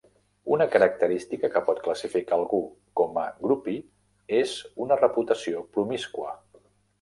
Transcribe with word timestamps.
Una 0.53 0.65
característica 0.75 1.49
que 1.55 1.61
pot 1.67 1.81
classificar 1.87 2.33
algú 2.37 2.61
com 3.01 3.19
a 3.25 3.27
groupie 3.45 4.39
és 4.39 4.55
una 4.87 4.99
reputació 5.03 5.63
promíscua. 5.77 6.35